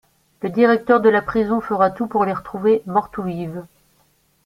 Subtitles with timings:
[0.41, 3.61] Le directeur de la prison fera tout pour les retrouver, mortes ou vives.